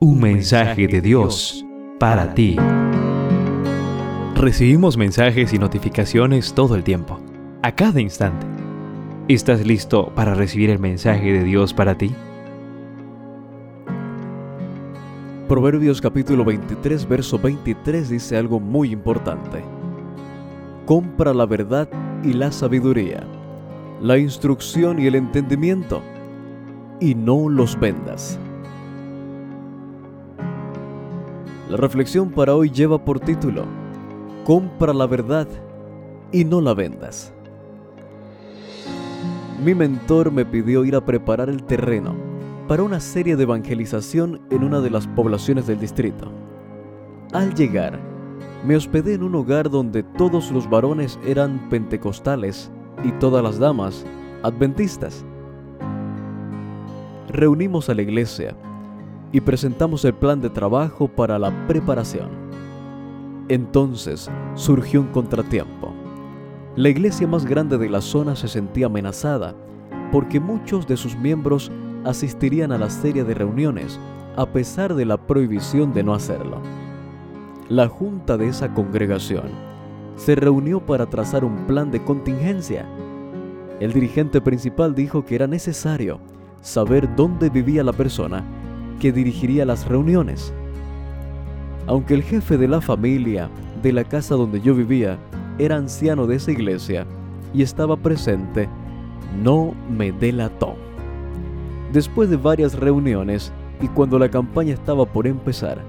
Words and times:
Un 0.00 0.20
mensaje 0.20 0.86
de 0.86 1.00
Dios 1.00 1.66
para 1.98 2.32
ti. 2.32 2.56
Recibimos 4.36 4.96
mensajes 4.96 5.52
y 5.52 5.58
notificaciones 5.58 6.54
todo 6.54 6.76
el 6.76 6.84
tiempo, 6.84 7.18
a 7.64 7.74
cada 7.74 8.00
instante. 8.00 8.46
¿Estás 9.26 9.66
listo 9.66 10.12
para 10.14 10.34
recibir 10.34 10.70
el 10.70 10.78
mensaje 10.78 11.32
de 11.32 11.42
Dios 11.42 11.74
para 11.74 11.98
ti? 11.98 12.14
Proverbios 15.48 16.00
capítulo 16.00 16.44
23, 16.44 17.08
verso 17.08 17.36
23 17.40 18.08
dice 18.08 18.36
algo 18.36 18.60
muy 18.60 18.92
importante. 18.92 19.64
Compra 20.86 21.34
la 21.34 21.44
verdad 21.44 21.88
y 22.22 22.34
la 22.34 22.52
sabiduría, 22.52 23.26
la 24.00 24.16
instrucción 24.16 25.00
y 25.00 25.08
el 25.08 25.16
entendimiento, 25.16 26.02
y 27.00 27.16
no 27.16 27.48
los 27.48 27.76
vendas. 27.80 28.38
La 31.68 31.76
reflexión 31.76 32.30
para 32.30 32.54
hoy 32.54 32.70
lleva 32.70 33.04
por 33.04 33.20
título, 33.20 33.66
Compra 34.44 34.94
la 34.94 35.06
verdad 35.06 35.46
y 36.32 36.42
no 36.46 36.62
la 36.62 36.72
vendas. 36.72 37.30
Mi 39.62 39.74
mentor 39.74 40.32
me 40.32 40.46
pidió 40.46 40.86
ir 40.86 40.96
a 40.96 41.04
preparar 41.04 41.50
el 41.50 41.62
terreno 41.64 42.16
para 42.68 42.82
una 42.82 43.00
serie 43.00 43.36
de 43.36 43.42
evangelización 43.42 44.40
en 44.50 44.64
una 44.64 44.80
de 44.80 44.88
las 44.88 45.06
poblaciones 45.08 45.66
del 45.66 45.78
distrito. 45.78 46.32
Al 47.34 47.54
llegar, 47.54 48.00
me 48.64 48.74
hospedé 48.74 49.12
en 49.12 49.22
un 49.22 49.34
hogar 49.34 49.68
donde 49.68 50.02
todos 50.02 50.50
los 50.50 50.70
varones 50.70 51.18
eran 51.26 51.68
pentecostales 51.68 52.70
y 53.04 53.12
todas 53.12 53.42
las 53.42 53.58
damas 53.58 54.06
adventistas. 54.42 55.22
Reunimos 57.28 57.90
a 57.90 57.94
la 57.94 58.00
iglesia 58.00 58.56
y 59.32 59.40
presentamos 59.40 60.04
el 60.04 60.14
plan 60.14 60.40
de 60.40 60.50
trabajo 60.50 61.08
para 61.08 61.38
la 61.38 61.66
preparación. 61.66 62.28
Entonces 63.48 64.30
surgió 64.54 65.00
un 65.00 65.08
contratiempo. 65.08 65.92
La 66.76 66.88
iglesia 66.88 67.26
más 67.26 67.44
grande 67.44 67.78
de 67.78 67.88
la 67.88 68.00
zona 68.00 68.36
se 68.36 68.48
sentía 68.48 68.86
amenazada 68.86 69.54
porque 70.12 70.40
muchos 70.40 70.86
de 70.86 70.96
sus 70.96 71.16
miembros 71.16 71.70
asistirían 72.04 72.72
a 72.72 72.78
la 72.78 72.90
serie 72.90 73.24
de 73.24 73.34
reuniones 73.34 73.98
a 74.36 74.46
pesar 74.46 74.94
de 74.94 75.04
la 75.04 75.16
prohibición 75.16 75.92
de 75.92 76.04
no 76.04 76.14
hacerlo. 76.14 76.60
La 77.68 77.88
junta 77.88 78.36
de 78.36 78.48
esa 78.48 78.72
congregación 78.72 79.50
se 80.16 80.34
reunió 80.34 80.84
para 80.84 81.06
trazar 81.06 81.44
un 81.44 81.66
plan 81.66 81.90
de 81.90 82.02
contingencia. 82.02 82.86
El 83.80 83.92
dirigente 83.92 84.40
principal 84.40 84.94
dijo 84.94 85.24
que 85.24 85.34
era 85.34 85.46
necesario 85.46 86.20
saber 86.60 87.14
dónde 87.14 87.50
vivía 87.50 87.84
la 87.84 87.92
persona 87.92 88.44
que 88.98 89.12
dirigiría 89.12 89.64
las 89.64 89.86
reuniones. 89.86 90.52
Aunque 91.86 92.14
el 92.14 92.22
jefe 92.22 92.58
de 92.58 92.68
la 92.68 92.80
familia 92.80 93.48
de 93.82 93.92
la 93.92 94.04
casa 94.04 94.34
donde 94.34 94.60
yo 94.60 94.74
vivía 94.74 95.18
era 95.58 95.76
anciano 95.76 96.26
de 96.26 96.36
esa 96.36 96.52
iglesia 96.52 97.06
y 97.54 97.62
estaba 97.62 97.96
presente, 97.96 98.68
no 99.42 99.74
me 99.90 100.12
delató. 100.12 100.76
Después 101.92 102.28
de 102.28 102.36
varias 102.36 102.74
reuniones 102.74 103.52
y 103.80 103.88
cuando 103.88 104.18
la 104.18 104.28
campaña 104.28 104.74
estaba 104.74 105.06
por 105.06 105.26
empezar, 105.26 105.82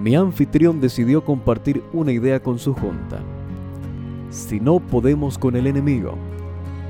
mi 0.00 0.14
anfitrión 0.14 0.80
decidió 0.80 1.22
compartir 1.24 1.82
una 1.92 2.12
idea 2.12 2.40
con 2.40 2.58
su 2.58 2.72
junta. 2.72 3.20
Si 4.30 4.60
no 4.60 4.80
podemos 4.80 5.36
con 5.36 5.56
el 5.56 5.66
enemigo, 5.66 6.14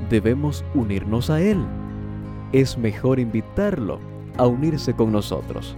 debemos 0.09 0.63
unirnos 0.73 1.29
a 1.29 1.41
él. 1.41 1.57
Es 2.53 2.77
mejor 2.77 3.19
invitarlo 3.19 3.99
a 4.37 4.47
unirse 4.47 4.93
con 4.93 5.11
nosotros. 5.11 5.75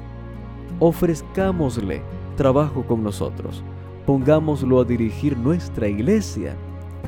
Ofrezcámosle 0.80 2.02
trabajo 2.36 2.84
con 2.84 3.04
nosotros. 3.04 3.64
Pongámoslo 4.06 4.82
a 4.82 4.86
dirigir 4.86 5.38
nuestra 5.38 5.88
iglesia. 5.88 6.56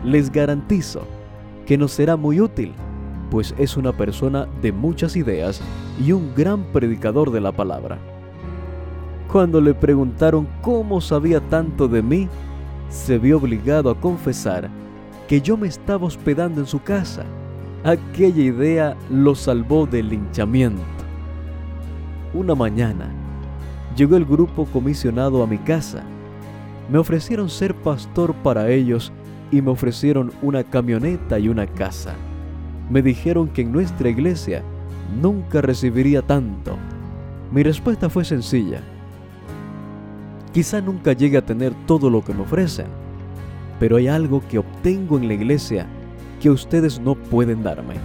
Les 0.03 0.31
garantizo 0.31 1.01
que 1.65 1.77
nos 1.77 1.91
será 1.91 2.15
muy 2.15 2.39
útil, 2.39 2.73
pues 3.31 3.53
es 3.57 3.75
una 3.75 3.91
persona 3.91 4.47
de 4.61 4.71
muchas 4.71 5.15
ideas 5.15 5.61
y 6.03 6.11
un 6.11 6.33
gran 6.35 6.63
predicador 6.65 7.31
de 7.31 7.41
la 7.41 7.51
palabra. 7.51 7.97
Cuando 9.31 9.59
le 9.59 9.73
preguntaron 9.73 10.47
cómo 10.61 11.01
sabía 11.01 11.41
tanto 11.41 11.87
de 11.87 12.01
mí, 12.01 12.29
se 12.89 13.17
vio 13.17 13.37
obligado 13.37 13.89
a 13.89 13.99
confesar 13.99 14.69
que 15.27 15.41
yo 15.41 15.57
me 15.57 15.67
estaba 15.67 16.05
hospedando 16.05 16.61
en 16.61 16.67
su 16.67 16.81
casa. 16.81 17.25
Aquella 17.83 18.41
idea 18.41 18.95
lo 19.09 19.35
salvó 19.35 19.85
del 19.85 20.09
linchamiento. 20.09 20.94
Una 22.35 22.53
mañana, 22.53 23.13
llegó 23.95 24.17
el 24.17 24.25
grupo 24.25 24.65
comisionado 24.65 25.41
a 25.41 25.47
mi 25.47 25.57
casa. 25.57 26.03
Me 26.91 26.97
ofrecieron 26.97 27.49
ser 27.49 27.73
pastor 27.73 28.35
para 28.43 28.69
ellos 28.69 29.13
y 29.51 29.61
me 29.61 29.71
ofrecieron 29.71 30.33
una 30.41 30.61
camioneta 30.65 31.39
y 31.39 31.47
una 31.47 31.65
casa. 31.65 32.13
Me 32.89 33.01
dijeron 33.01 33.47
que 33.47 33.61
en 33.61 33.71
nuestra 33.71 34.09
iglesia 34.09 34.63
nunca 35.21 35.61
recibiría 35.61 36.21
tanto. 36.21 36.75
Mi 37.53 37.63
respuesta 37.63 38.09
fue 38.09 38.25
sencilla. 38.25 38.81
Quizá 40.51 40.81
nunca 40.81 41.13
llegue 41.13 41.37
a 41.37 41.45
tener 41.45 41.73
todo 41.87 42.09
lo 42.09 42.21
que 42.21 42.33
me 42.33 42.41
ofrecen, 42.41 42.87
pero 43.79 43.95
hay 43.95 44.09
algo 44.09 44.43
que 44.49 44.59
obtengo 44.59 45.17
en 45.17 45.29
la 45.29 45.35
iglesia 45.35 45.87
que 46.41 46.49
ustedes 46.49 46.99
no 46.99 47.15
pueden 47.15 47.63
darme. 47.63 47.95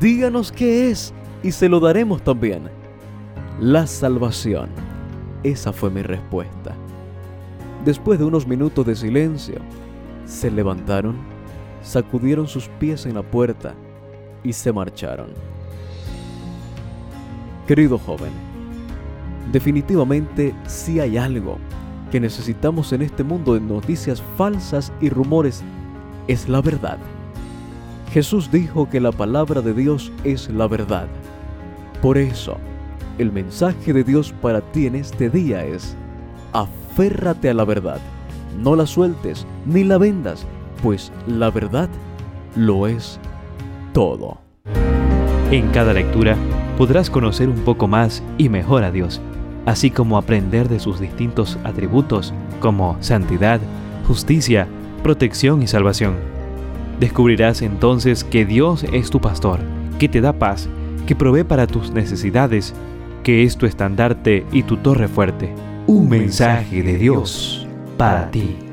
Díganos 0.00 0.50
qué 0.50 0.90
es 0.90 1.12
y 1.42 1.50
se 1.52 1.68
lo 1.68 1.80
daremos 1.80 2.22
también 2.22 2.81
la 3.62 3.86
salvación. 3.86 4.70
Esa 5.44 5.72
fue 5.72 5.88
mi 5.88 6.02
respuesta. 6.02 6.74
Después 7.84 8.18
de 8.18 8.24
unos 8.24 8.44
minutos 8.44 8.84
de 8.84 8.96
silencio, 8.96 9.60
se 10.26 10.50
levantaron, 10.50 11.14
sacudieron 11.80 12.48
sus 12.48 12.66
pies 12.80 13.06
en 13.06 13.14
la 13.14 13.22
puerta 13.22 13.76
y 14.42 14.52
se 14.52 14.72
marcharon. 14.72 15.28
Querido 17.68 17.98
joven, 17.98 18.32
definitivamente 19.52 20.52
si 20.66 20.98
hay 20.98 21.16
algo 21.16 21.58
que 22.10 22.18
necesitamos 22.18 22.92
en 22.92 23.02
este 23.02 23.22
mundo 23.22 23.54
de 23.54 23.60
noticias 23.60 24.20
falsas 24.36 24.92
y 25.00 25.08
rumores, 25.08 25.62
es 26.26 26.48
la 26.48 26.60
verdad. 26.62 26.98
Jesús 28.10 28.50
dijo 28.50 28.90
que 28.90 29.00
la 29.00 29.12
palabra 29.12 29.60
de 29.60 29.72
Dios 29.72 30.10
es 30.24 30.50
la 30.50 30.66
verdad. 30.66 31.06
Por 32.02 32.18
eso, 32.18 32.58
el 33.18 33.32
mensaje 33.32 33.92
de 33.92 34.04
Dios 34.04 34.32
para 34.40 34.60
ti 34.60 34.86
en 34.86 34.94
este 34.94 35.30
día 35.30 35.64
es, 35.64 35.96
aférrate 36.52 37.50
a 37.50 37.54
la 37.54 37.64
verdad, 37.64 38.00
no 38.62 38.76
la 38.76 38.86
sueltes 38.86 39.46
ni 39.66 39.84
la 39.84 39.98
vendas, 39.98 40.46
pues 40.82 41.12
la 41.26 41.50
verdad 41.50 41.88
lo 42.56 42.86
es 42.86 43.18
todo. 43.92 44.38
En 45.50 45.68
cada 45.68 45.92
lectura 45.92 46.36
podrás 46.78 47.10
conocer 47.10 47.48
un 47.48 47.60
poco 47.60 47.86
más 47.86 48.22
y 48.38 48.48
mejor 48.48 48.84
a 48.84 48.90
Dios, 48.90 49.20
así 49.66 49.90
como 49.90 50.16
aprender 50.16 50.68
de 50.68 50.80
sus 50.80 50.98
distintos 50.98 51.58
atributos 51.64 52.32
como 52.60 52.96
santidad, 53.00 53.60
justicia, 54.06 54.66
protección 55.02 55.62
y 55.62 55.66
salvación. 55.66 56.14
Descubrirás 57.00 57.62
entonces 57.62 58.24
que 58.24 58.44
Dios 58.44 58.84
es 58.92 59.10
tu 59.10 59.20
pastor, 59.20 59.60
que 59.98 60.08
te 60.08 60.20
da 60.20 60.32
paz, 60.32 60.68
que 61.06 61.16
provee 61.16 61.44
para 61.44 61.66
tus 61.66 61.90
necesidades 61.90 62.74
que 63.22 63.44
es 63.44 63.56
tu 63.56 63.66
estandarte 63.66 64.44
y 64.52 64.62
tu 64.64 64.76
torre 64.78 65.08
fuerte. 65.08 65.52
Un 65.86 66.08
mensaje 66.08 66.82
de 66.82 66.96
Dios 66.96 67.66
para 67.96 68.30
ti. 68.30 68.71